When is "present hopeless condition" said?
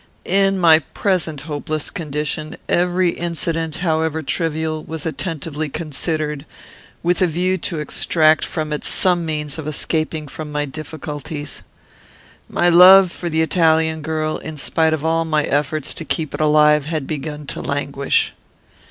0.79-2.57